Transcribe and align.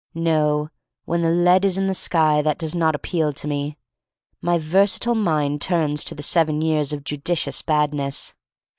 No; 0.15 0.69
when 1.05 1.21
the 1.21 1.29
lead 1.29 1.63
is 1.63 1.77
in 1.77 1.85
the 1.85 1.93
sky 1.93 2.41
that 2.41 2.57
does 2.57 2.73
not 2.73 2.95
appeal 2.95 3.33
to 3.33 3.47
me. 3.47 3.77
My 4.41 4.57
versatile 4.57 5.13
mind 5.13 5.61
turns 5.61 6.03
to 6.05 6.15
the 6.15 6.23
seven 6.23 6.61
years 6.61 6.91
of 6.91 7.03
judicious 7.03 7.61
Badness. 7.61 8.33